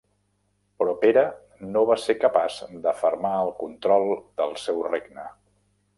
[0.79, 1.25] Però Pere
[1.75, 2.57] no va ser capaç
[2.87, 4.11] d'afermar el control
[4.43, 5.29] del seu regne.